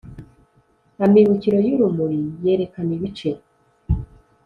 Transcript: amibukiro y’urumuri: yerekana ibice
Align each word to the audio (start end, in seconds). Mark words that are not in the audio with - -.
amibukiro 1.05 1.57
y’urumuri: 1.67 2.19
yerekana 2.43 2.91
ibice 2.97 3.29